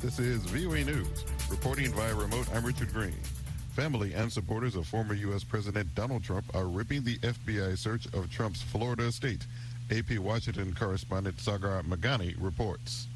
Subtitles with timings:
[0.00, 1.26] This is VOA News.
[1.50, 3.20] Reporting via remote, I'm Richard Green.
[3.76, 5.44] Family and supporters of former U.S.
[5.44, 9.46] President Donald Trump are ripping the FBI search of Trump's Florida estate.
[9.90, 13.08] AP Washington correspondent Sagar Meghani reports.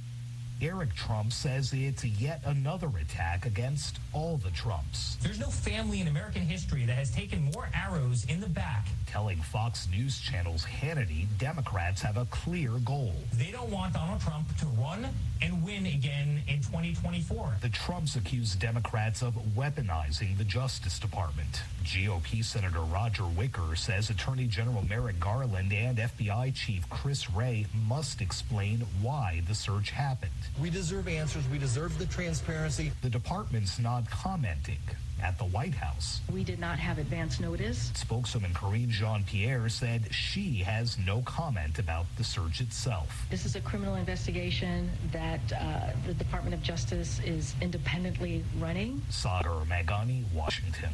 [0.63, 5.17] Eric Trump says it's yet another attack against all the Trumps.
[5.21, 8.87] There's no family in American history that has taken more arrows in the back.
[9.07, 13.15] Telling Fox News Channel's Hannity, Democrats have a clear goal.
[13.35, 15.09] They don't want Donald Trump to run
[15.43, 17.57] and win again in 2024.
[17.61, 21.63] The Trumps accuse Democrats of weaponizing the Justice Department.
[21.85, 28.21] GOP Senator Roger Wicker says Attorney General Merrick Garland and FBI Chief Chris Wray must
[28.21, 30.31] explain why the search happened.
[30.61, 31.45] We deserve answers.
[31.49, 32.93] We deserve the transparency.
[33.03, 34.79] The department's not commenting
[35.23, 36.21] at the White House.
[36.33, 37.91] We did not have advance notice.
[37.95, 43.27] Spokeswoman Karine Jean-Pierre said she has no comment about the search itself.
[43.31, 49.01] This is a criminal investigation that uh, the Department of Justice is independently running.
[49.09, 50.91] Sagar Meghani, Washington.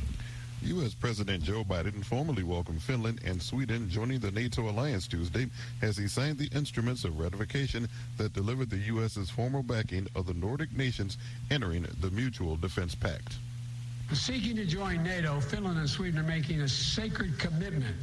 [0.63, 0.93] U.S.
[0.93, 5.49] President Joe Biden formally welcomed Finland and Sweden joining the NATO alliance Tuesday
[5.81, 10.35] as he signed the instruments of ratification that delivered the U.S.'s formal backing of the
[10.35, 11.17] Nordic nations
[11.51, 13.39] entering the Mutual Defense Pact.
[14.13, 17.97] Seeking to join NATO, Finland and Sweden are making a sacred commitment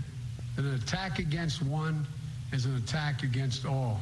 [0.55, 2.07] that an attack against one
[2.53, 3.99] is an attack against all.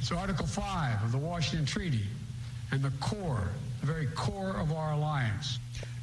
[0.00, 2.06] It's Article 5 of the Washington Treaty
[2.72, 3.48] and the core,
[3.80, 5.58] the very core of our alliance.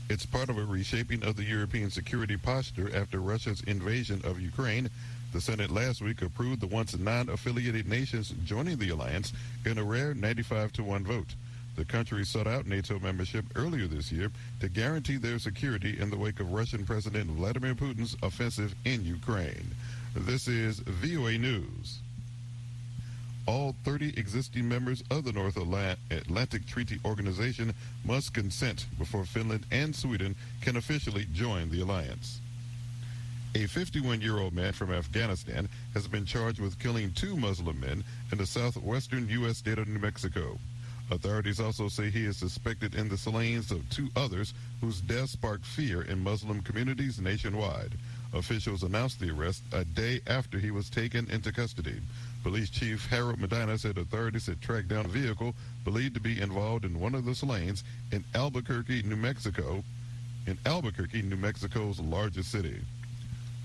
[0.07, 4.87] It's part of a reshaping of the European security posture after Russia's invasion of Ukraine.
[5.33, 9.33] The Senate last week approved the once non-affiliated nations joining the alliance
[9.65, 11.33] in a rare 95 to 1 vote.
[11.75, 16.17] The country sought out NATO membership earlier this year to guarantee their security in the
[16.17, 19.71] wake of Russian President Vladimir Putin's offensive in Ukraine.
[20.15, 21.99] This is VOA News
[23.47, 29.95] all 30 existing members of the North Atlantic Treaty Organization must consent before Finland and
[29.95, 32.39] Sweden can officially join the alliance.
[33.55, 38.45] A 51-year-old man from Afghanistan has been charged with killing two Muslim men in the
[38.45, 39.59] southwestern U.S.
[39.59, 40.57] state of New Mexico.
[41.11, 45.65] Authorities also say he is suspected in the slayings of two others whose deaths sparked
[45.65, 47.93] fear in Muslim communities nationwide.
[48.33, 52.01] Officials announced the arrest a day after he was taken into custody.
[52.45, 56.85] Police Chief Harold Medina said authorities had tracked down a vehicle believed to be involved
[56.85, 59.83] in one of the slayings in Albuquerque, New Mexico,
[60.45, 62.79] in Albuquerque, New Mexico's largest city.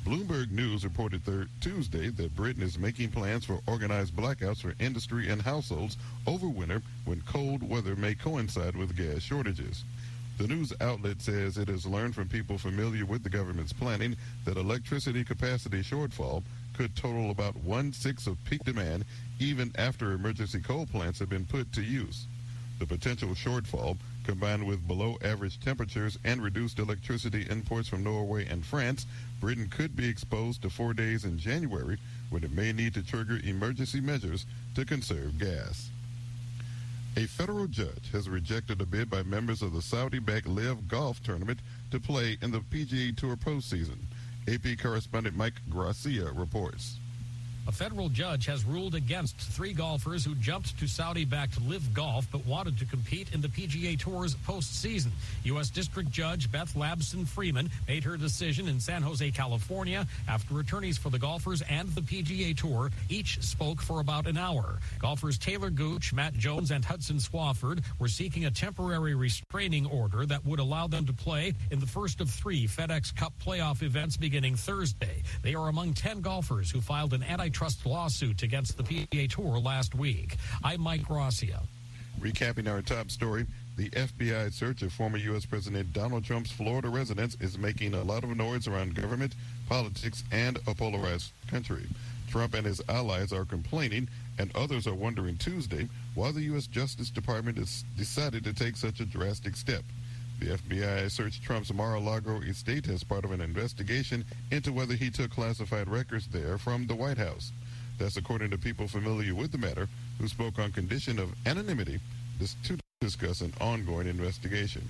[0.06, 1.20] Bloomberg News reported
[1.60, 6.80] Tuesday that Britain is making plans for organized blackouts for industry and households over winter
[7.04, 9.84] when cold weather may coincide with gas shortages.
[10.38, 14.16] The news outlet says it has learned from people familiar with the government's planning
[14.46, 16.42] that electricity capacity shortfall
[16.80, 19.04] could total about one-sixth of peak demand
[19.38, 22.24] even after emergency coal plants have been put to use.
[22.78, 29.04] The potential shortfall, combined with below-average temperatures and reduced electricity imports from Norway and France,
[29.40, 31.98] Britain could be exposed to four days in January
[32.30, 35.90] when it may need to trigger emergency measures to conserve gas.
[37.18, 41.58] A federal judge has rejected a bid by members of the Saudi-backed LIV Golf Tournament
[41.90, 43.98] to play in the PGA Tour postseason.
[44.48, 46.98] AP correspondent Mike Gracia reports.
[47.68, 52.26] A federal judge has ruled against three golfers who jumped to Saudi backed LIV Golf
[52.32, 55.10] but wanted to compete in the PGA Tour's postseason.
[55.44, 55.68] U.S.
[55.68, 61.10] District Judge Beth Labson Freeman made her decision in San Jose, California, after attorneys for
[61.10, 64.78] the golfers and the PGA Tour each spoke for about an hour.
[64.98, 70.44] Golfers Taylor Gooch, Matt Jones, and Hudson Swafford were seeking a temporary restraining order that
[70.46, 74.56] would allow them to play in the first of three FedEx Cup playoff events beginning
[74.56, 75.22] Thursday.
[75.42, 79.58] They are among 10 golfers who filed an antitrust antitrust lawsuit against the PGA Tour
[79.58, 80.36] last week.
[80.62, 81.60] I'm Mike Gracia.
[82.20, 83.44] Recapping our top story,
[83.76, 85.46] the FBI search of former U.S.
[85.46, 89.34] President Donald Trump's Florida residence is making a lot of noise around government,
[89.68, 91.88] politics, and a polarized country.
[92.28, 94.06] Trump and his allies are complaining,
[94.38, 96.68] and others are wondering Tuesday why the U.S.
[96.68, 99.82] Justice Department has decided to take such a drastic step.
[100.40, 105.30] The FBI searched Trump's Mar-a-Lago estate as part of an investigation into whether he took
[105.30, 107.52] classified records there from the White House.
[107.98, 109.86] That's according to people familiar with the matter
[110.18, 112.00] who spoke on condition of anonymity
[112.64, 114.80] to discuss an ongoing investigation.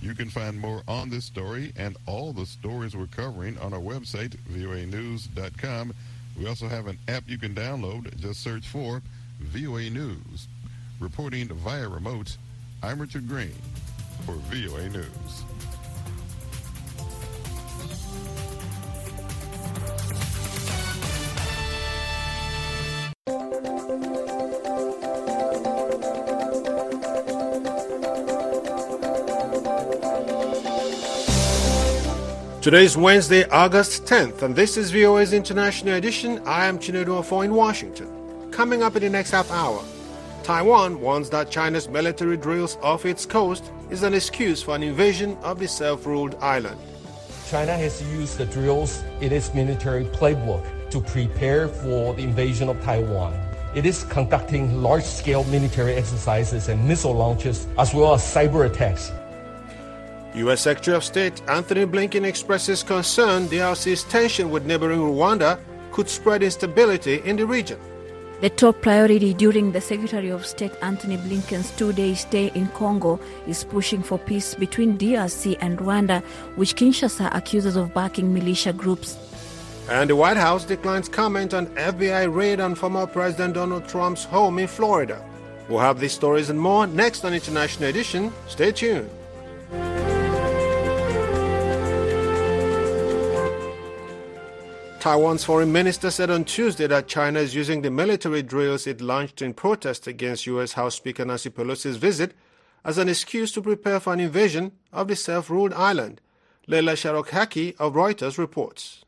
[0.00, 3.80] You can find more on this story and all the stories we're covering on our
[3.80, 5.94] website, voanews.com.
[6.38, 8.16] We also have an app you can download.
[8.20, 9.02] Just search for
[9.40, 10.46] VOA News.
[11.00, 12.36] Reporting via remote,
[12.84, 13.52] I'm Richard Green
[14.24, 15.42] for VOA News.
[32.62, 36.40] Today is Wednesday, August 10th, and this is VOA's International Edition.
[36.46, 38.08] I am Chinedu Offor in Washington.
[38.52, 39.82] Coming up in the next half hour,
[40.42, 45.36] Taiwan warns that China's military drills off its coast is an excuse for an invasion
[45.42, 46.78] of the self-ruled island.
[47.48, 52.82] China has used the drills in its military playbook to prepare for the invasion of
[52.82, 53.32] Taiwan.
[53.74, 59.12] It is conducting large-scale military exercises and missile launches, as well as cyber attacks
[60.34, 60.62] U.S.
[60.62, 65.58] Secretary of State Antony Blinken expresses concern the DRC's tension with neighboring Rwanda
[65.92, 67.78] could spread instability in the region.
[68.42, 73.20] The top priority during the Secretary of State Antony Blinken's two day stay in Congo
[73.46, 76.24] is pushing for peace between DRC and Rwanda,
[76.56, 79.16] which Kinshasa accuses of backing militia groups.
[79.88, 84.58] And the White House declines comment on FBI raid on former President Donald Trump's home
[84.58, 85.24] in Florida.
[85.68, 88.32] We'll have these stories and more next on International Edition.
[88.48, 89.08] Stay tuned.
[95.02, 99.42] Taiwan's foreign minister said on Tuesday that China is using the military drills it launched
[99.42, 100.74] in protest against U.S.
[100.74, 102.34] House Speaker Nancy Pelosi's visit
[102.84, 106.20] as an excuse to prepare for an invasion of the self ruled island.
[106.68, 109.04] Leila Sharokhaki of Reuters reports.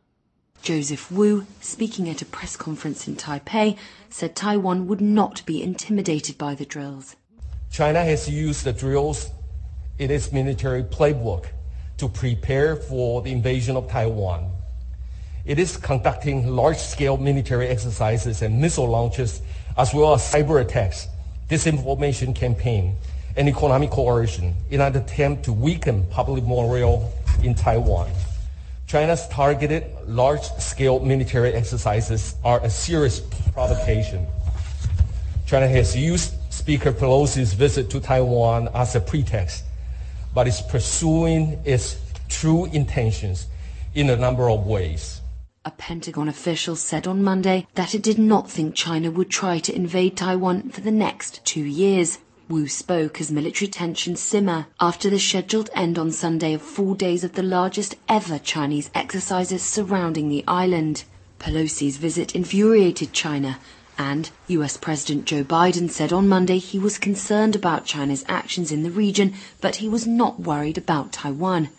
[0.62, 3.78] Joseph Wu, speaking at a press conference in Taipei,
[4.10, 7.14] said Taiwan would not be intimidated by the drills.
[7.70, 9.30] China has used the drills
[10.00, 11.46] in its military playbook
[11.98, 14.53] to prepare for the invasion of Taiwan.
[15.46, 19.42] It is conducting large-scale military exercises and missile launches,
[19.76, 21.06] as well as cyber attacks,
[21.50, 22.96] disinformation campaign,
[23.36, 27.12] and economic coercion in an attempt to weaken public morale
[27.42, 28.10] in Taiwan.
[28.86, 33.20] China's targeted large-scale military exercises are a serious
[33.52, 34.26] provocation.
[35.44, 39.64] China has used Speaker Pelosi's visit to Taiwan as a pretext,
[40.32, 42.00] but is pursuing its
[42.30, 43.46] true intentions
[43.94, 45.20] in a number of ways.
[45.66, 49.74] A Pentagon official said on Monday that it did not think China would try to
[49.74, 52.18] invade Taiwan for the next two years.
[52.50, 57.24] Wu spoke as military tensions simmer after the scheduled end on Sunday of four days
[57.24, 61.04] of the largest ever Chinese exercises surrounding the island.
[61.38, 63.58] Pelosi's visit infuriated China,
[63.96, 68.82] and US President Joe Biden said on Monday he was concerned about China's actions in
[68.82, 69.32] the region,
[69.62, 71.70] but he was not worried about Taiwan.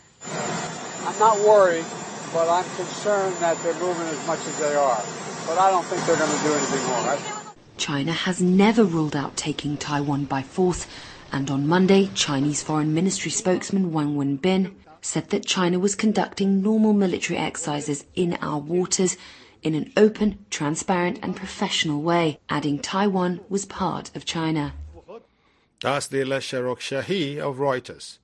[1.06, 1.86] I'm not worried
[2.36, 5.02] but I'm concerned that they're moving as much as they are.
[5.48, 7.54] But I don't think they're going to do anything more.
[7.78, 10.86] China has never ruled out taking Taiwan by force,
[11.32, 16.92] and on Monday, Chinese Foreign Ministry spokesman Wang Wenbin said that China was conducting normal
[16.92, 19.16] military exercises in our waters
[19.64, 24.74] in an open, transparent, and professional way, adding Taiwan was part of China.
[25.80, 28.18] That's Leila Sharokhaki of Reuters.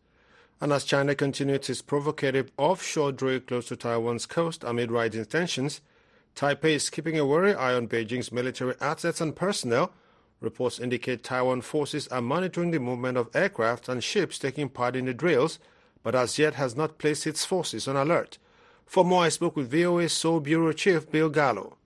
[0.61, 5.81] And as China continues its provocative offshore drill close to Taiwan's coast amid rising tensions,
[6.35, 9.91] Taipei is keeping a wary eye on Beijing's military assets and personnel.
[10.39, 15.05] Reports indicate Taiwan forces are monitoring the movement of aircraft and ships taking part in
[15.05, 15.57] the drills,
[16.03, 18.37] but as yet has not placed its forces on alert.
[18.85, 21.77] For more, I spoke with VOA Seoul Bureau Chief Bill Gallo.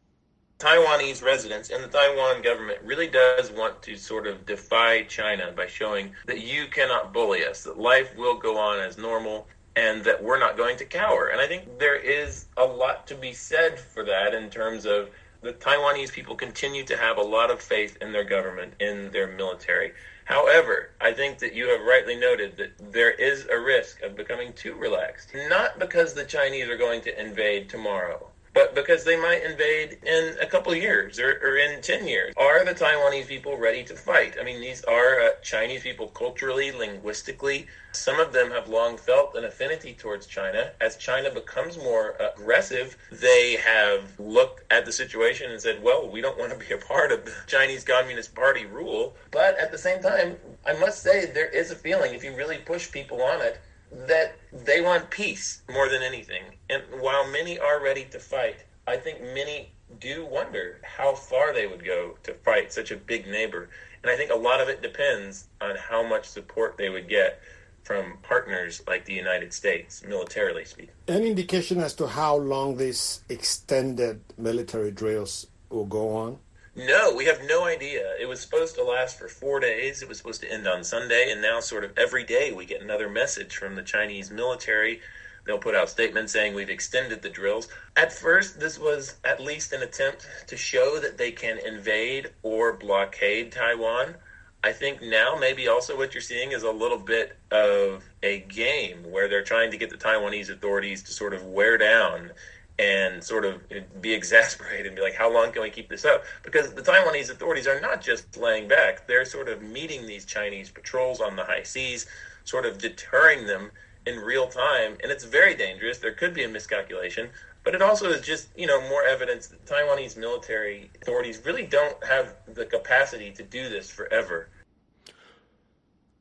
[0.58, 5.68] Taiwanese residents and the Taiwan government really does want to sort of defy China by
[5.68, 10.24] showing that you cannot bully us, that life will go on as normal, and that
[10.24, 11.28] we're not going to cower.
[11.28, 15.10] And I think there is a lot to be said for that in terms of
[15.42, 19.28] the Taiwanese people continue to have a lot of faith in their government, in their
[19.28, 19.92] military.
[20.24, 24.54] However, I think that you have rightly noted that there is a risk of becoming
[24.54, 25.32] too relaxed.
[25.50, 30.34] Not because the Chinese are going to invade tomorrow, but because they might invade in
[30.42, 32.34] a couple of years or, or, in 10 years.
[32.38, 34.38] Are the Taiwanese people ready to fight?
[34.40, 37.68] I mean, these are uh, Chinese people culturally, linguistically.
[37.92, 40.72] Some of them have long felt an affinity towards China.
[40.80, 46.22] As China becomes more aggressive, they have looked at the situation and said, well, we
[46.22, 49.16] don't want to be a part of the Chinese Communist Party rule.
[49.32, 52.58] But at the same time, I must say there is a feeling, if you really
[52.60, 53.60] push people on it,
[53.92, 56.44] that they want peace more than anything.
[56.70, 61.68] And while many are ready to fight, I think many do wonder how far they
[61.68, 63.70] would go to fight such a big neighbor.
[64.04, 67.42] And I think a lot of it depends on how much support they would get
[67.84, 70.94] from partners like the United States, militarily speaking.
[71.08, 76.40] Any indication as to how long these extended military drills will go on?
[76.78, 78.16] No, we have no idea.
[78.20, 80.02] It was supposed to last for four days.
[80.02, 82.82] It was supposed to end on Sunday, and now, sort of every day, we get
[82.82, 85.00] another message from the Chinese military.
[85.46, 87.70] They'll put out statements saying we've extended the drills.
[87.96, 92.74] At first, this was at least an attempt to show that they can invade or
[92.74, 94.16] blockade Taiwan.
[94.62, 99.10] I think now maybe also what you're seeing is a little bit of a game
[99.10, 102.32] where they're trying to get the Taiwanese authorities to sort of wear down
[102.78, 103.62] and sort of
[104.02, 106.24] be exasperated and be like, how long can we keep this up?
[106.44, 110.70] Because the Taiwanese authorities are not just laying back, they're sort of meeting these Chinese
[110.70, 112.06] patrols on the high seas,
[112.44, 113.72] sort of deterring them
[114.06, 114.98] in real time.
[115.02, 116.00] And it's very dangerous.
[116.00, 117.30] There could be a miscalculation,
[117.64, 122.04] but it also is just, you know, more evidence that Taiwanese military authorities really don't
[122.04, 124.50] have the capacity to do this forever.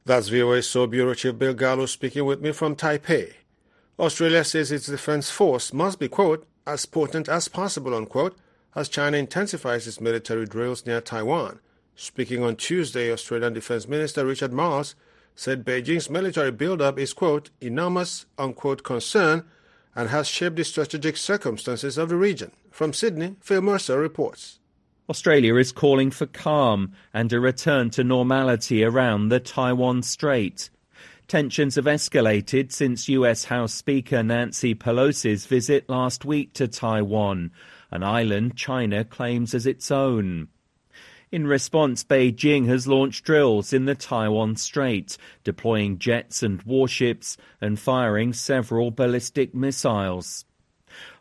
[0.07, 3.33] That's VOA Seoul Bureau Chief Bill Gallo speaking with me from Taipei.
[3.99, 8.37] Australia says its defense force must be, quote, as potent as possible, unquote,
[8.75, 11.61] as China intensifies its military drills near Taiwan.
[11.95, 14.97] Speaking on Tuesday, Australian Defense Minister Richard Marles
[15.37, 19.45] said Beijing's military buildup is, quote, enormous, unquote, concern
[19.95, 22.51] and has shaped the strategic circumstances of the region.
[22.71, 24.59] From Sydney, Phil Mercer reports.
[25.09, 30.71] Australia is calling for calm and a return to normality around the Taiwan Strait.
[31.27, 37.51] Tensions have escalated since US House Speaker Nancy Pelosi's visit last week to Taiwan,
[37.91, 40.49] an island China claims as its own.
[41.33, 47.81] In response, Beijing has launched drills in the Taiwan Strait, deploying jets and warships and
[47.81, 50.45] firing several ballistic missiles.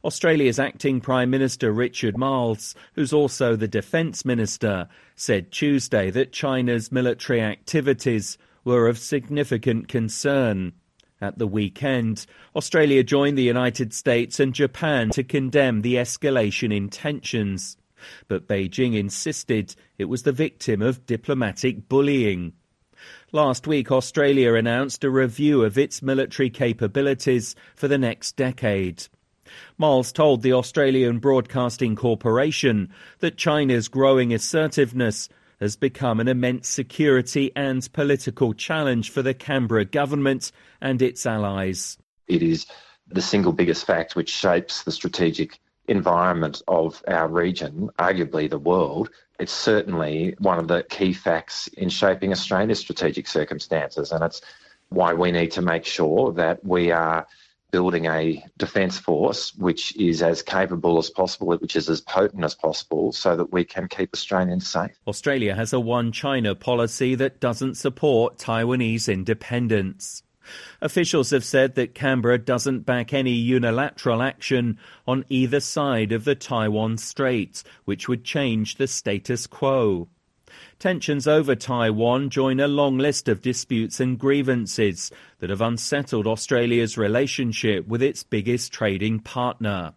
[0.03, 6.91] Australia's acting Prime Minister Richard Marles, who's also the Defence Minister, said Tuesday that China's
[6.91, 10.74] military activities were of significant concern.
[11.22, 16.89] At the weekend, Australia joined the United States and Japan to condemn the escalation in
[16.89, 17.77] tensions.
[18.27, 22.53] But Beijing insisted it was the victim of diplomatic bullying.
[23.32, 29.08] Last week, Australia announced a review of its military capabilities for the next decade.
[29.77, 32.89] Marles told the Australian Broadcasting Corporation
[33.20, 35.29] that China's growing assertiveness
[35.63, 40.51] has become an immense security and political challenge for the Canberra government
[40.82, 41.98] and its allies.
[42.27, 42.67] It is
[43.08, 49.10] the single biggest fact which shapes the strategic environment of our region, arguably the world.
[49.39, 54.41] It's certainly one of the key facts in shaping Australia's strategic circumstances, and it's
[54.89, 57.25] why we need to make sure that we are
[57.74, 62.53] building a defence force which is as capable as possible, which is as potent as
[62.53, 64.92] possible, so that we can keep Australians safe.
[65.08, 70.22] Australia has a one China policy that doesn't support Taiwanese independence.
[70.82, 74.77] Officials have said that Canberra doesn't back any unilateral action
[75.08, 80.08] on either side of the Taiwan Strait, which would change the status quo.
[80.79, 86.98] Tensions over Taiwan join a long list of disputes and grievances that have unsettled Australia's
[86.98, 89.93] relationship with its biggest trading partner.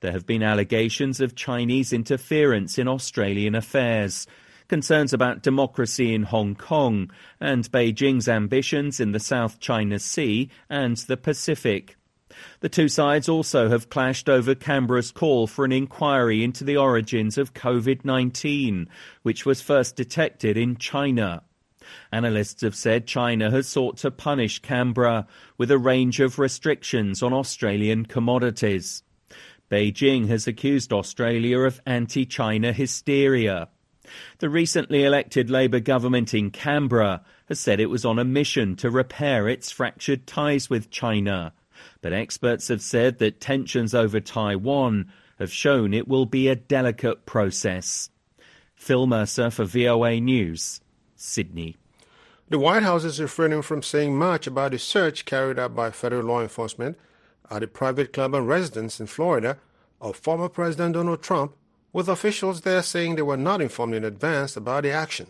[0.00, 4.26] There have been allegations of Chinese interference in Australian affairs,
[4.68, 10.96] concerns about democracy in Hong Kong, and Beijing's ambitions in the South China Sea and
[10.96, 11.96] the Pacific.
[12.60, 17.38] The two sides also have clashed over Canberra's call for an inquiry into the origins
[17.38, 18.88] of COVID 19,
[19.22, 21.42] which was first detected in China.
[22.12, 25.26] Analysts have said China has sought to punish Canberra
[25.58, 29.02] with a range of restrictions on Australian commodities.
[29.70, 33.68] Beijing has accused Australia of anti China hysteria.
[34.38, 38.90] The recently elected Labour government in Canberra has said it was on a mission to
[38.90, 41.52] repair its fractured ties with China
[42.00, 47.26] but experts have said that tensions over Taiwan have shown it will be a delicate
[47.26, 48.10] process.
[48.74, 50.80] Phil Mercer for VOA News,
[51.16, 51.76] Sydney.
[52.48, 56.24] The White House is refraining from saying much about the search carried out by federal
[56.24, 56.98] law enforcement
[57.50, 59.58] at a private club and residence in Florida
[60.00, 61.54] of former President Donald Trump,
[61.92, 65.26] with officials there saying they were not informed in advance about the action.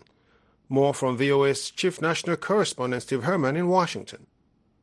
[0.68, 4.26] More from VOA's chief national correspondent Steve Herman in Washington.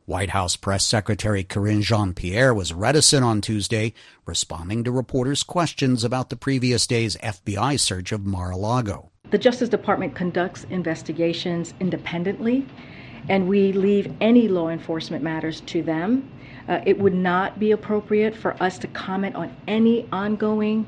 [0.07, 3.93] White House Press Secretary Karine Jean Pierre was reticent on Tuesday,
[4.25, 9.11] responding to reporters' questions about the previous day's FBI search of Mar a Lago.
[9.31, 12.65] The Justice Department conducts investigations independently,
[13.27, 16.31] and we leave any law enforcement matters to them.
[16.69, 20.87] Uh, it would not be appropriate for us to comment on any ongoing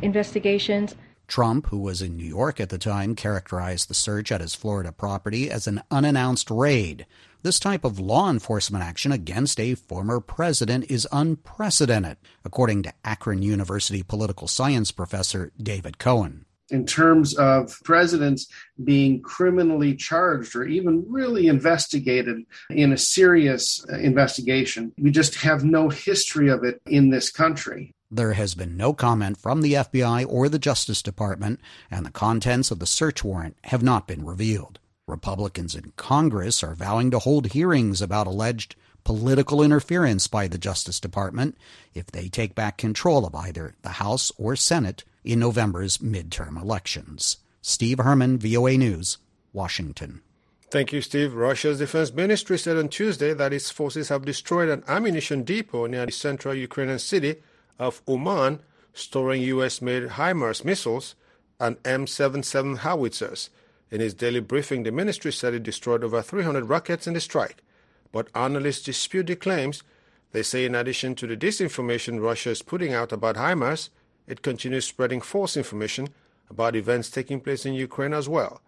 [0.00, 0.94] investigations.
[1.28, 4.90] Trump, who was in New York at the time, characterized the search at his Florida
[4.90, 7.04] property as an unannounced raid.
[7.44, 13.42] This type of law enforcement action against a former president is unprecedented, according to Akron
[13.42, 18.46] University political science professor David Cohen in terms of presidents
[18.82, 22.38] being criminally charged or even really investigated
[22.70, 24.90] in a serious investigation.
[24.96, 27.92] We just have no history of it in this country.
[28.10, 31.60] There has been no comment from the FBI or the Justice Department,
[31.90, 34.78] and the contents of the search warrant have not been revealed.
[35.06, 40.98] Republicans in Congress are vowing to hold hearings about alleged political interference by the Justice
[40.98, 41.58] Department
[41.92, 47.36] if they take back control of either the House or Senate in November's midterm elections.
[47.60, 49.18] Steve Herman, VOA News,
[49.52, 50.22] Washington.
[50.70, 51.34] Thank you, Steve.
[51.34, 56.06] Russia's defense ministry said on Tuesday that its forces have destroyed an ammunition depot near
[56.06, 57.36] the central Ukrainian city
[57.78, 58.60] of Uman,
[58.94, 59.82] storing U.S.
[59.82, 61.14] made HIMARS missiles
[61.60, 63.50] and M777 howitzers.
[63.94, 67.62] In his daily briefing, the ministry said it destroyed over 300 rockets in the strike.
[68.10, 69.84] But analysts dispute the claims.
[70.32, 73.90] They say, in addition to the disinformation Russia is putting out about HIMARS,
[74.26, 76.08] it continues spreading false information
[76.50, 78.60] about events taking place in Ukraine as well.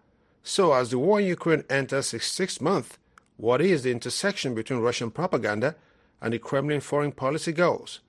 [0.43, 2.97] So, as the war in Ukraine enters its sixth month,
[3.35, 5.75] what is the intersection between Russian propaganda
[6.21, 7.99] and the Kremlin foreign policy goals?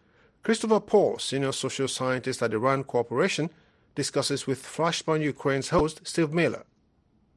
[0.44, 3.50] Christopher Paul, senior social scientist at the RAND Corporation,
[3.96, 6.62] discusses with Flashpoint Ukraine's host, Steve Miller.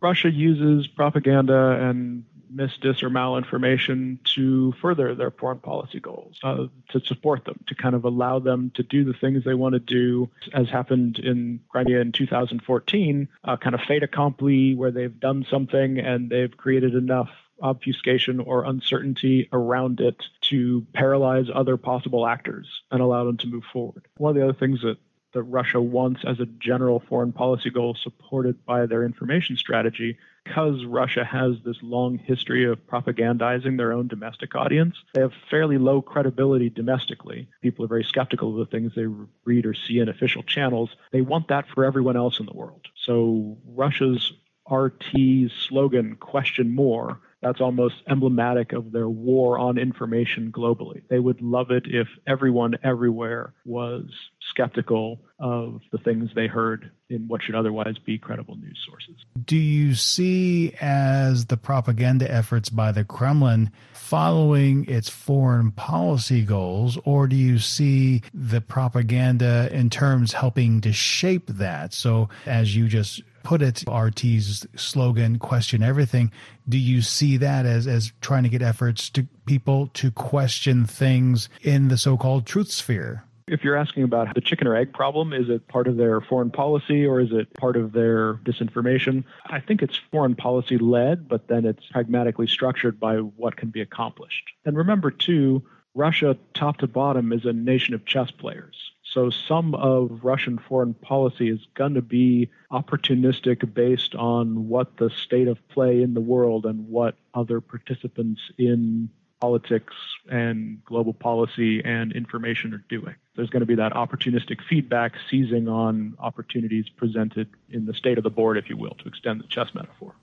[0.01, 6.99] Russia uses propaganda and misdis or malinformation to further their foreign policy goals, uh, to
[7.05, 10.29] support them, to kind of allow them to do the things they want to do,
[10.53, 15.99] as happened in Crimea in 2014, uh, kind of fait accompli, where they've done something
[15.99, 17.29] and they've created enough
[17.61, 23.63] obfuscation or uncertainty around it to paralyze other possible actors and allow them to move
[23.71, 24.07] forward.
[24.17, 24.97] One of the other things that
[25.33, 30.85] that Russia wants as a general foreign policy goal supported by their information strategy because
[30.85, 36.01] Russia has this long history of propagandizing their own domestic audience, they have fairly low
[36.01, 37.47] credibility domestically.
[37.61, 39.05] People are very skeptical of the things they
[39.45, 40.95] read or see in official channels.
[41.11, 42.87] They want that for everyone else in the world.
[43.05, 44.33] So Russia's
[44.69, 51.01] RT slogan, question more, that's almost emblematic of their war on information globally.
[51.09, 54.05] They would love it if everyone everywhere was
[54.51, 59.15] skeptical of the things they heard in what should otherwise be credible news sources.
[59.43, 66.97] Do you see as the propaganda efforts by the Kremlin following its foreign policy goals,
[67.05, 71.93] or do you see the propaganda in terms helping to shape that?
[71.93, 76.31] So, as you just put it, RT's slogan, question everything.
[76.67, 81.49] Do you see that as, as trying to get efforts to people to question things
[81.61, 83.23] in the so called truth sphere?
[83.47, 86.51] If you're asking about the chicken or egg problem, is it part of their foreign
[86.51, 89.25] policy or is it part of their disinformation?
[89.47, 93.81] I think it's foreign policy led, but then it's pragmatically structured by what can be
[93.81, 94.51] accomplished.
[94.63, 95.63] And remember, too,
[95.95, 98.90] Russia, top to bottom, is a nation of chess players.
[99.13, 105.09] So some of Russian foreign policy is going to be opportunistic based on what the
[105.09, 109.09] state of play in the world and what other participants in
[109.41, 109.93] politics
[110.29, 113.15] and global policy and information are doing.
[113.35, 118.23] There's going to be that opportunistic feedback seizing on opportunities presented in the state of
[118.23, 120.15] the board, if you will, to extend the chess metaphor.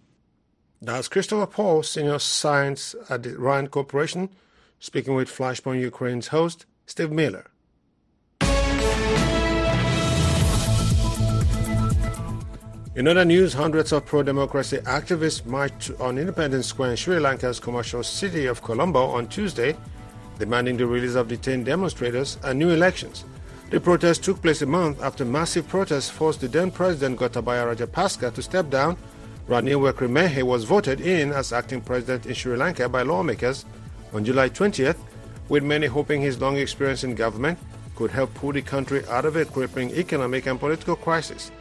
[0.80, 4.30] That's Christopher Paul, senior science at the RAND Corporation,
[4.78, 7.50] speaking with Flashpoint Ukraine's host, Steve Miller.
[12.98, 18.02] In other news, hundreds of pro-democracy activists marched on Independence Square in Sri Lanka's commercial
[18.02, 19.76] city of Colombo on Tuesday,
[20.40, 23.24] demanding the release of detained demonstrators and new elections.
[23.70, 28.34] The protest took place a month after massive protests forced the then President Gotabaya Rajapaksa
[28.34, 28.96] to step down.
[29.48, 33.64] Ranil Wickremesinghe was voted in as acting president in Sri Lanka by lawmakers
[34.12, 34.98] on July 20th,
[35.48, 37.60] with many hoping his long experience in government
[37.94, 41.52] could help pull the country out of a crippling economic and political crisis.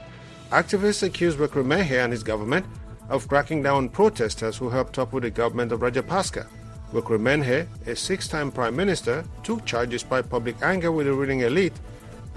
[0.51, 2.65] Activists accuse Wickremesinghe and his government
[3.09, 6.47] of cracking down on protesters who helped topple the government of Rajapaksa.
[6.93, 11.73] Wickremesinghe, a six-time prime minister, took charge despite public anger with the ruling elite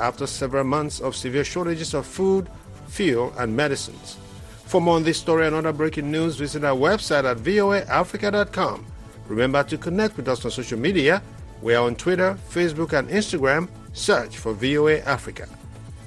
[0.01, 2.49] after several months of severe shortages of food,
[2.89, 4.17] fuel, and medicines.
[4.65, 8.87] For more on this story and other breaking news, visit our website at voaafrica.com.
[9.29, 11.23] Remember to connect with us on social media.
[11.63, 13.69] We are on Twitter, Facebook, and Instagram.
[13.93, 15.49] Search for VOA Africa.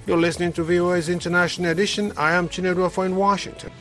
[0.06, 2.12] You're listening to VOA's International Edition.
[2.18, 3.72] I am Chinedu in Washington.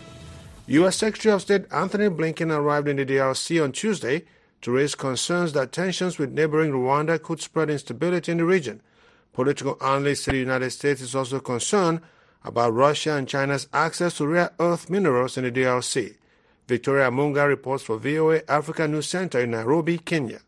[0.68, 0.94] U.S.
[0.94, 4.24] Secretary of State Antony Blinken arrived in the DRC on Tuesday
[4.60, 8.80] to raise concerns that tensions with neighboring Rwanda could spread instability in the region.
[9.32, 12.00] Political analysts say the United States is also concerned
[12.44, 16.14] about Russia and China's access to rare earth minerals in the DRC.
[16.68, 20.38] Victoria Amunga reports for VOA Africa News Center in Nairobi, Kenya.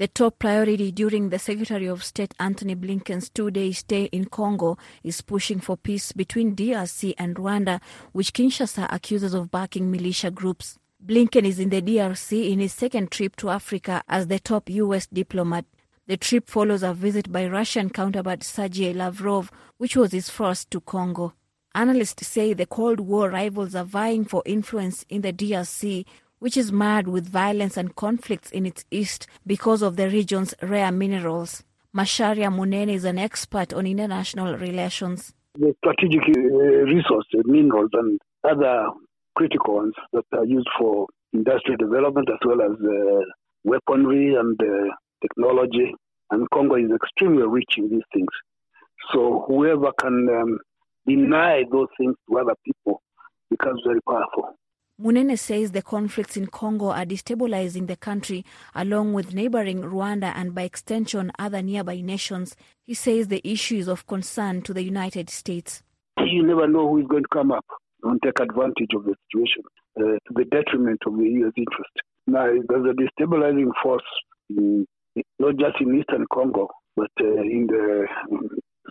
[0.00, 4.78] The top priority during the Secretary of State Antony Blinken's two day stay in Congo
[5.04, 7.82] is pushing for peace between DRC and Rwanda,
[8.12, 10.78] which Kinshasa accuses of backing militia groups.
[11.04, 15.06] Blinken is in the DRC in his second trip to Africa as the top U.S.
[15.06, 15.66] diplomat.
[16.06, 20.80] The trip follows a visit by Russian counterpart Sergei Lavrov, which was his first to
[20.80, 21.34] Congo.
[21.74, 26.06] Analysts say the Cold War rivals are vying for influence in the DRC,
[26.40, 30.90] which is marred with violence and conflicts in its east because of the region's rare
[30.90, 31.62] minerals.
[31.94, 35.32] Macharia Munene is an expert on international relations.
[35.58, 36.40] The strategic uh,
[36.94, 38.86] resources, minerals, and other
[39.34, 43.20] critical ones that are used for industrial development as well as uh,
[43.64, 45.94] weaponry and uh, technology.
[46.30, 48.28] And Congo is extremely rich in these things.
[49.12, 50.58] So whoever can um,
[51.06, 53.02] deny those things to other people
[53.50, 54.56] becomes very powerful.
[55.00, 60.54] Munene says the conflicts in Congo are destabilizing the country along with neighboring Rwanda and
[60.54, 62.54] by extension other nearby nations.
[62.84, 65.82] He says the issue is of concern to the United States.
[66.18, 67.64] You never know who is going to come up
[68.02, 69.62] and take advantage of the situation
[69.98, 71.52] uh, to the detriment of the U.S.
[71.56, 71.92] interest.
[72.26, 74.02] Now, there's a destabilizing force
[74.50, 74.86] in,
[75.38, 78.06] not just in eastern Congo, but uh, in the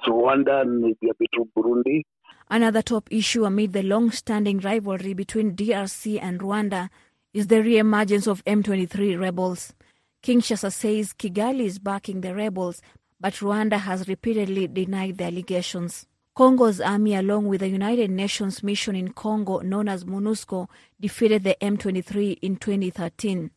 [0.08, 2.02] Rwanda and maybe a bit of Burundi.
[2.50, 6.90] Another top issue amid the long-standing rivalry between DRC and Rwanda
[7.32, 9.74] is the re-emergence of M23 rebels.
[10.24, 12.82] Kinshasa says Kigali is backing the rebels,
[13.20, 16.08] but Rwanda has repeatedly denied the allegations.
[16.36, 20.68] Congo's army, along with the United Nations mission in Congo known as MONUSCO,
[21.00, 23.52] defeated the M23 in 2013.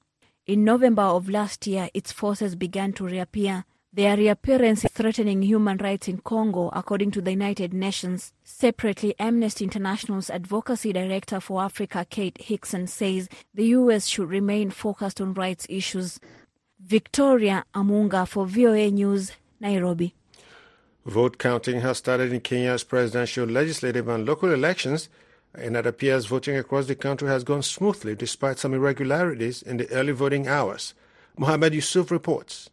[0.47, 3.65] In November of last year, its forces began to reappear.
[3.95, 8.33] Their reappearance is threatening human rights in Congo, according to the United Nations.
[8.43, 14.07] Separately, Amnesty International's advocacy director for Africa, Kate Hixon, says the U.S.
[14.07, 16.19] should remain focused on rights issues.
[16.81, 20.15] Victoria Amunga for VOA News, Nairobi.
[21.05, 25.11] Vote counting has started in Kenya's presidential, legislative, and local elections,
[25.53, 29.91] and it appears voting across the country has gone smoothly despite some irregularities in the
[29.91, 30.95] early voting hours.
[31.37, 32.71] Mohammed Yusuf reports.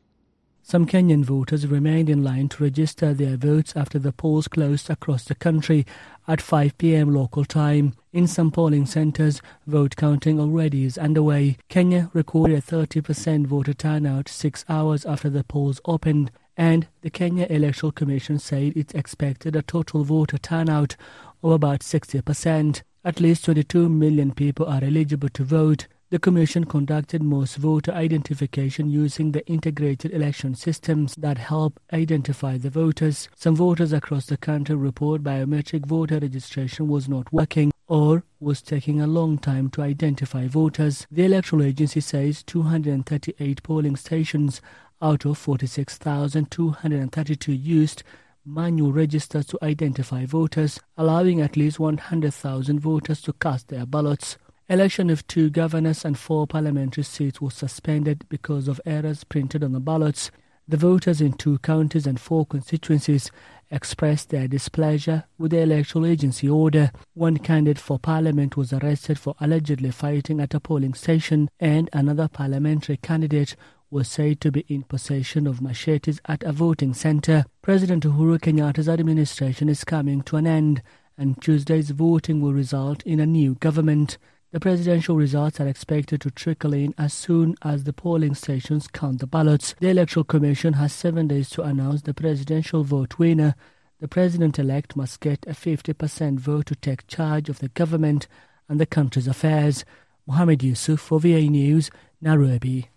[0.69, 5.23] Some Kenyan voters remained in line to register their votes after the polls closed across
[5.23, 5.83] the country
[6.27, 7.11] at 5 p.m.
[7.11, 7.95] local time.
[8.13, 11.57] In some polling centers, vote counting already is underway.
[11.69, 17.47] Kenya recorded a 30% voter turnout six hours after the polls opened, and the Kenya
[17.49, 20.95] Electoral Commission said it expected a total voter turnout
[21.41, 22.83] of about 60%.
[23.03, 25.87] At least 22 million people are eligible to vote.
[26.11, 32.71] The Commission conducted most voter identification using the integrated election systems that help identify the
[32.71, 33.29] voters.
[33.35, 38.99] Some voters across the country report biometric voter registration was not working or was taking
[38.99, 41.05] a long time to identify voters.
[41.11, 44.63] The electoral agency says 238 polling stations
[45.03, 48.01] out of 46,232 used
[48.43, 54.39] manual registers to identify voters, allowing at least 100,000 voters to cast their ballots.
[54.71, 59.71] Election of two governors and four parliamentary seats was suspended because of errors printed on
[59.71, 60.29] the ballots.
[60.67, 63.31] The voters in two counties and four constituencies
[63.71, 66.91] expressed their displeasure with the electoral agency order.
[67.15, 72.27] One candidate for parliament was arrested for allegedly fighting at a polling station, and another
[72.27, 73.55] parliamentary candidate
[73.89, 77.43] was said to be in possession of machetes at a voting center.
[77.63, 80.83] President Uhuru Kenyatta's administration is coming to an end,
[81.17, 84.19] and Tuesday's voting will result in a new government.
[84.51, 89.19] The presidential results are expected to trickle in as soon as the polling stations count
[89.19, 89.75] the ballots.
[89.79, 93.53] The Electoral Commission has seven days to announce the presidential vote winner.
[93.99, 98.27] The president elect must get a 50% vote to take charge of the government
[98.67, 99.85] and the country's affairs.
[100.25, 102.89] Mohammed Yusuf for VA News, Nairobi.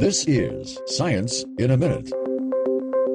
[0.00, 2.10] This is Science in a Minute.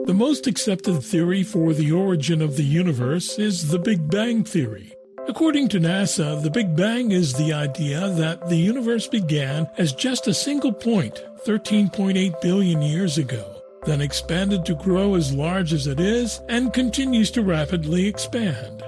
[0.07, 4.96] The most accepted theory for the origin of the universe is the Big Bang Theory.
[5.27, 10.27] According to NASA, the Big Bang is the idea that the universe began as just
[10.27, 15.99] a single point 13.8 billion years ago, then expanded to grow as large as it
[15.99, 18.81] is and continues to rapidly expand.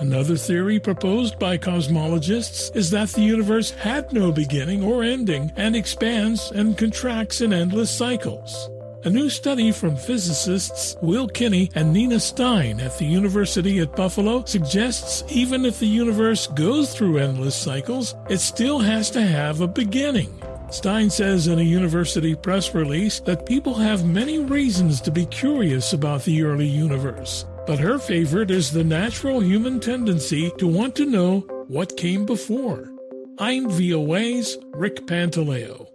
[0.00, 5.76] Another theory proposed by cosmologists is that the universe had no beginning or ending and
[5.76, 8.68] expands and contracts in endless cycles.
[9.04, 14.46] A new study from physicists Will Kinney and Nina Stein at the University at Buffalo
[14.46, 19.68] suggests even if the universe goes through endless cycles, it still has to have a
[19.68, 20.32] beginning.
[20.70, 25.92] Stein says in a university press release that people have many reasons to be curious
[25.92, 31.04] about the early universe, but her favorite is the natural human tendency to want to
[31.04, 32.90] know what came before.
[33.38, 35.93] I'm VOA's Rick Pantaleo.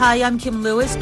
[0.00, 0.96] Hi, I'm Kim Lewis.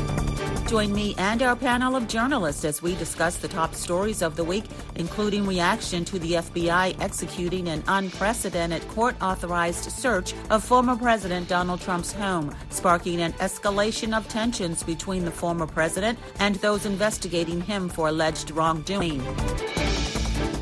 [0.66, 4.42] Join me and our panel of journalists as we discuss the top stories of the
[4.42, 4.64] week,
[4.96, 11.80] including reaction to the FBI executing an unprecedented court authorized search of former President Donald
[11.80, 17.88] Trump's home, sparking an escalation of tensions between the former president and those investigating him
[17.88, 19.22] for alleged wrongdoing.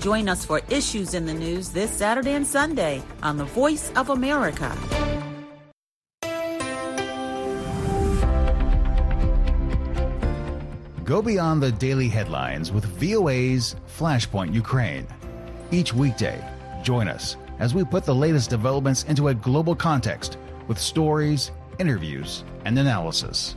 [0.00, 4.10] Join us for Issues in the News this Saturday and Sunday on The Voice of
[4.10, 4.76] America.
[11.06, 15.06] Go beyond the daily headlines with VOA's Flashpoint Ukraine.
[15.70, 16.44] Each weekday,
[16.82, 22.42] join us as we put the latest developments into a global context with stories, interviews,
[22.64, 23.54] and analysis.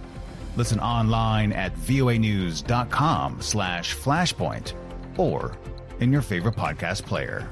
[0.58, 4.74] Listen online at voanews.com slash flashpoint
[5.18, 5.58] or
[6.00, 7.50] in your favorite podcast player.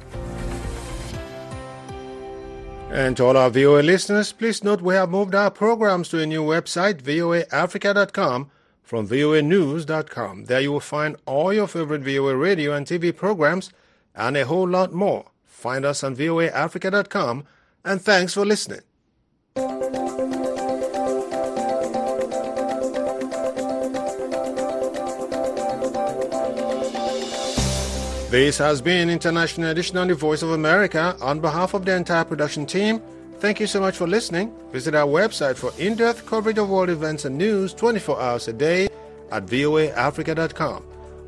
[2.92, 6.26] And to all our VOA listeners, please note we have moved our programs to a
[6.28, 8.52] new website, voaafrica.com,
[8.88, 10.46] from voanews.com.
[10.46, 13.70] There you will find all your favorite VOA radio and TV programs
[14.16, 15.26] and a whole lot more.
[15.46, 17.44] Find us on voaafrica.com,
[17.84, 18.80] and thanks for listening.
[28.32, 31.18] This has been International Edition on the Voice of America.
[31.20, 33.02] On behalf of the entire production team,
[33.40, 34.54] thank you so much for listening.
[34.72, 38.90] Visit our website for in-depth coverage of world events and news 24 hours a day
[39.32, 40.84] at voaafrica.com.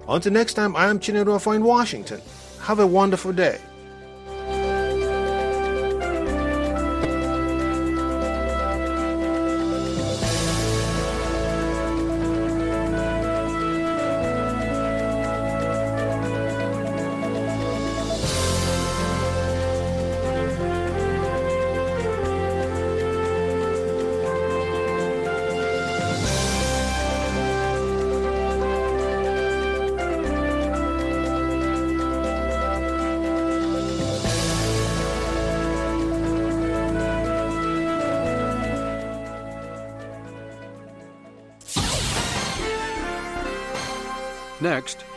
[0.08, 2.22] Until next time, I am Chinedu in Washington.
[2.62, 3.60] Have a wonderful day.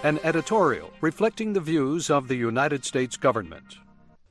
[0.04, 3.76] An editorial reflecting the views of the United States government.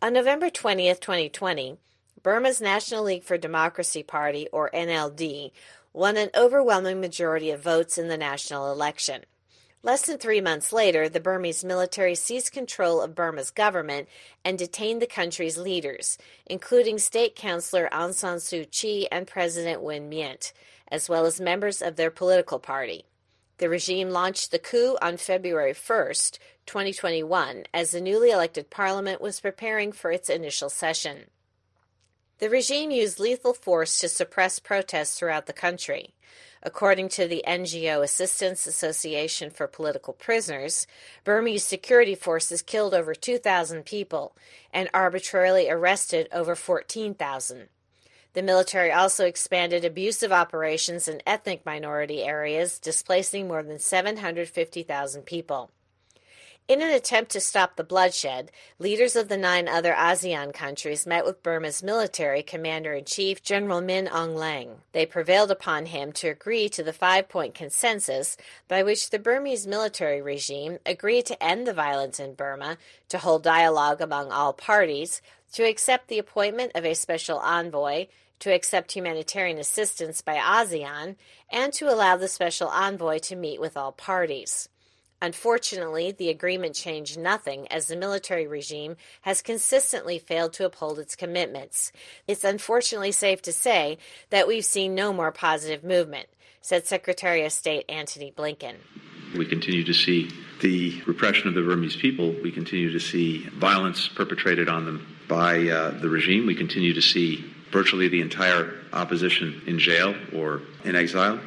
[0.02, 1.78] On November 20th, 2020,
[2.22, 5.52] Burma's National League for Democracy Party, or NLD,
[5.94, 9.24] won an overwhelming majority of votes in the national election.
[9.82, 14.10] Less than three months later, the Burmese military seized control of Burma's government
[14.44, 20.10] and detained the country's leaders, including State Counsellor Aung San Suu Kyi and President Win
[20.10, 20.52] Myint,
[20.90, 23.06] as well as members of their political party.
[23.62, 26.08] The regime launched the coup on February 1,
[26.66, 31.28] 2021, as the newly elected parliament was preparing for its initial session.
[32.40, 36.16] The regime used lethal force to suppress protests throughout the country.
[36.64, 40.88] According to the NGO Assistance Association for Political Prisoners,
[41.24, 44.36] Burmese security forces killed over 2,000 people
[44.74, 47.70] and arbitrarily arrested over 14,000.
[48.34, 55.70] The military also expanded abusive operations in ethnic minority areas, displacing more than 750,000 people.
[56.68, 61.26] In an attempt to stop the bloodshed, leaders of the nine other ASEAN countries met
[61.26, 64.76] with Burma's military commander in chief, General Min Aung Hlaing.
[64.94, 68.38] They prevailed upon him to agree to the five point consensus
[68.70, 72.78] by which the Burmese military regime agreed to end the violence in Burma,
[73.10, 75.22] to hold dialogue among all parties,
[75.54, 78.08] to accept the appointment of a special envoy,
[78.40, 81.16] to accept humanitarian assistance by ASEAN,
[81.52, 84.70] and to allow the special envoy to meet with all parties.
[85.22, 91.16] Unfortunately, the agreement changed nothing as the military regime has consistently failed to uphold its
[91.16, 91.92] commitments.
[92.28, 94.00] It's unfortunately safe to say
[94.32, 96.28] that we've seen no more positive movement,
[96.60, 98.78] said Secretary of State Antony Blinken.
[99.38, 102.34] We continue to see the repression of the Burmese people.
[102.42, 106.46] We continue to see violence perpetrated on them by uh, the regime.
[106.46, 111.40] We continue to see virtually the entire opposition in jail or in exile.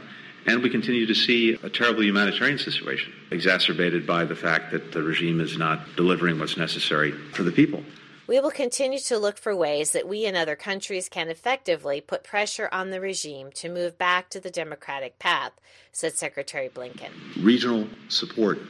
[0.47, 5.03] And we continue to see a terrible humanitarian situation, exacerbated by the fact that the
[5.03, 7.83] regime is not delivering what's necessary for the people.
[8.27, 12.25] We will continue to look for ways that we and other countries can effectively put
[12.25, 15.53] pressure on the regime to move back to the democratic path,
[15.93, 17.11] said Secretary Blinken.
[17.39, 18.61] Regional support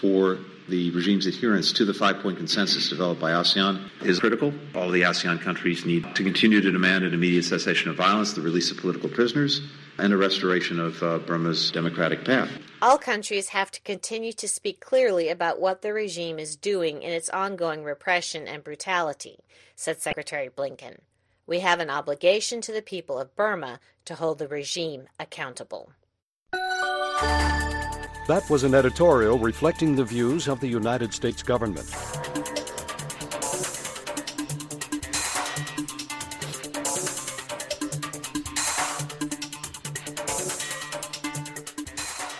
[0.00, 4.52] for the regime's adherence to the five point consensus developed by ASEAN is critical.
[4.74, 8.40] All the ASEAN countries need to continue to demand an immediate cessation of violence, the
[8.40, 9.60] release of political prisoners,
[9.98, 12.48] and a restoration of uh, Burma's democratic path.
[12.80, 17.12] All countries have to continue to speak clearly about what the regime is doing in
[17.12, 19.40] its ongoing repression and brutality,
[19.76, 20.98] said Secretary Blinken.
[21.46, 25.90] We have an obligation to the people of Burma to hold the regime accountable.
[28.32, 31.86] That was an editorial reflecting the views of the United States government.